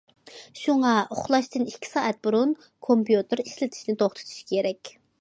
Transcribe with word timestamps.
شۇڭا، 0.59 0.93
ئۇخلاشتىن 1.15 1.67
ئىككى 1.73 1.91
سائەت 1.91 2.21
بۇرۇن 2.29 2.57
كومپيۇتېر 2.89 3.47
ئىشلىتىشنى 3.47 4.01
توختىتىش 4.05 4.45
كېرەك. 4.55 4.97